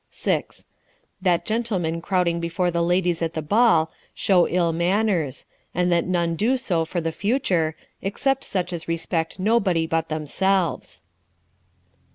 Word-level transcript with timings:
6." 0.09 0.65
That 1.21 1.45
gentlemen 1.45 2.01
crowding 2.01 2.39
before 2.39 2.71
the 2.71 2.81
ladies 2.81 3.21
at 3.21 3.35
the 3.35 3.41
ball, 3.43 3.91
shew 4.15 4.47
ill 4.47 4.73
manners; 4.73 5.45
and 5.75 5.91
that 5.91 6.07
none 6.07 6.35
do 6.35 6.57
so 6.57 6.85
for 6.85 6.99
the 6.99 7.11
future, 7.11 7.75
except 8.01 8.43
such 8.43 8.73
as 8.73 8.87
respect 8.87 9.37
nobody 9.39 9.85
but 9.85 10.09
themselves. 10.09 11.03